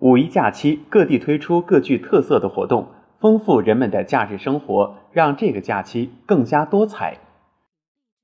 [0.00, 2.86] 五一假期，各地推出各具特色的活动，
[3.18, 7.18] 丰富人们的假日生活，让这个假期更加多彩。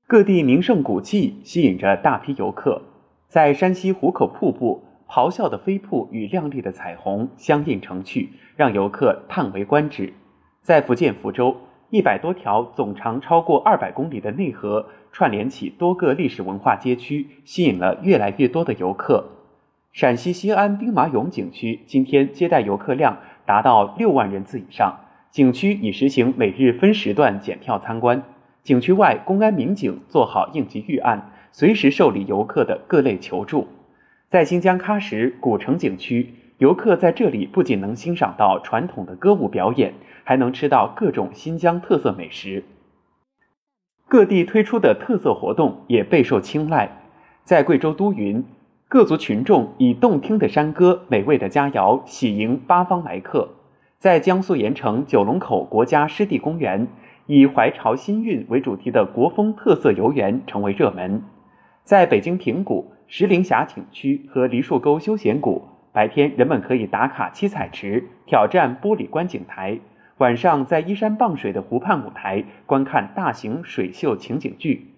[0.07, 2.81] 各地名胜古迹吸引着大批游客。
[3.27, 10.11] 在山西壶口瀑布，咆哮的飞瀑与亮丽的彩虹相映成趣，让游客叹为观止。
[10.63, 11.55] 在福建福州，
[11.91, 19.23] 一百多条总长超过二百公里的内河串联起多个历史文化街区，吸引了越来越多的游客。
[19.91, 24.99] 陕西西安兵马俑景区今天接待游客量达到六万人次以上，
[25.31, 28.23] 景区已实行每日分时段检票参观。
[28.61, 33.67] 景区外，公安民警做好应急预案，随时受理游客的各类求助。
[34.29, 39.93] 在新疆喀什古城景区，游客在这里不仅能欣赏到传统的歌舞表演，
[40.23, 42.63] 还能吃到各种新疆特色美食。
[44.09, 46.91] 各地推出的特色活动也备受青睐，
[47.43, 48.43] 在贵州都匀。
[48.89, 53.49] 各族群众以动听的山歌、美味的佳肴喜迎八方来客。
[53.97, 56.87] 在江苏盐城九龙口国家湿地公园，
[57.25, 61.21] 以怀潮新韵为主题的国风特色游园成为热门。
[61.83, 69.79] 在北京平谷石林峡景区和梨树沟休闲谷，白天人们可以打卡七彩池、挑战玻璃观景台；
[70.19, 74.93] 晚上在依山傍水的湖畔舞台观看大型水秀情景剧。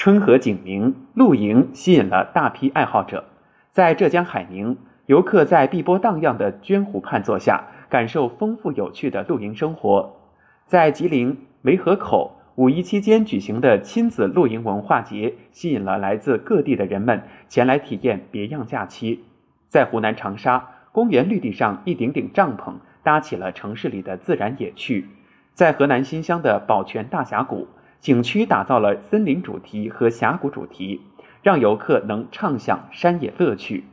[0.00, 3.22] 春和景明，露营吸引了大批爱好者。
[3.70, 10.16] 在浙江海宁，游客在碧波荡漾的鹃湖畔坐下，感受丰富有趣的露营生活。
[10.64, 19.26] 在吉林梅河口，五一期间举行的亲子露营文化节，吸引了来自各地的人们前来体验别样假期。
[19.68, 25.10] 在湖南长沙，公园绿地上一顶顶帐篷搭起了城市里的自然野趣。
[25.52, 27.68] 在河南新乡的宝泉大峡谷。
[28.00, 31.02] 景区打造了森林主题和峡谷主题，
[31.42, 33.84] 让游客能畅享山野乐趣。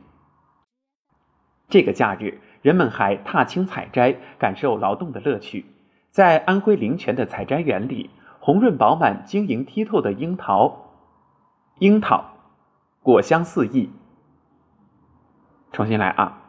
[1.68, 5.66] 这个假日，人们还踏青采摘，感受劳动的乐趣。
[6.10, 8.08] 在安徽灵泉的采摘园里，
[8.40, 10.94] 红润饱满、晶莹剔透的樱桃，
[11.80, 12.24] 樱桃
[13.02, 13.90] 果香四溢。
[15.70, 16.44] 重新来啊！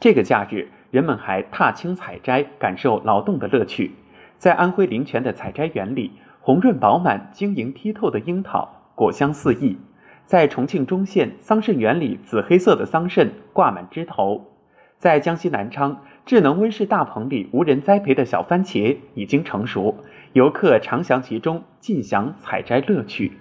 [0.00, 3.94] 这个假日，人们还踏青采摘，感受劳动的乐趣。
[4.38, 6.18] 在安徽灵泉的采摘园里。
[6.46, 9.78] 红润饱满、晶莹剔透的樱桃，果香四溢。
[10.26, 14.44] 在重庆忠县桑葚园里，紫黑色的桑葚挂满枝头。
[14.98, 19.96] 在江西南昌智能温室大棚里，无人栽培的小番茄已经成熟，
[20.34, 23.32] 游客常享其中，尽享采摘乐趣。